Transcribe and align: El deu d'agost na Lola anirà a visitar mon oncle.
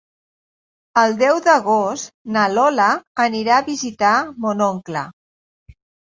El 0.99 1.11
deu 1.17 1.41
d'agost 1.47 2.09
na 2.37 2.45
Lola 2.53 2.87
anirà 3.25 3.53
a 3.59 3.65
visitar 3.67 4.15
mon 4.47 4.65
oncle. 4.69 5.05